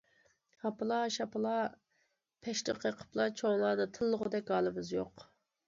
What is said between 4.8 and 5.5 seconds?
يوق.